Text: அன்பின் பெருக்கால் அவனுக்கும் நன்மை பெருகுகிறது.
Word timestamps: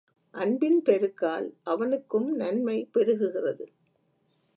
அன்பின் 0.33 0.81
பெருக்கால் 0.81 1.57
அவனுக்கும் 1.63 2.35
நன்மை 2.35 2.89
பெருகுகிறது. 2.93 3.65